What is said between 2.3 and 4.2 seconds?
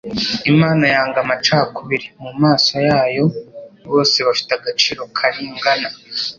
maso yayo bose